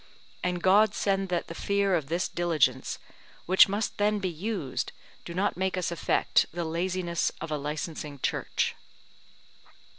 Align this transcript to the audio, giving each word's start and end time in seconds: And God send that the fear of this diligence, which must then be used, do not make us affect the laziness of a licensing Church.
And 0.43 0.63
God 0.63 0.95
send 0.95 1.29
that 1.29 1.45
the 1.45 1.53
fear 1.53 1.93
of 1.93 2.07
this 2.07 2.27
diligence, 2.27 2.97
which 3.45 3.69
must 3.69 3.99
then 3.99 4.17
be 4.17 4.29
used, 4.31 4.93
do 5.25 5.33
not 5.35 5.57
make 5.57 5.77
us 5.77 5.91
affect 5.91 6.47
the 6.51 6.65
laziness 6.65 7.31
of 7.39 7.51
a 7.51 7.57
licensing 7.57 8.17
Church. 8.17 8.75